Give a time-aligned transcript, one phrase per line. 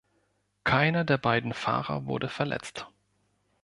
[0.63, 2.87] Keiner der beiden Fahrer wurde verletzt.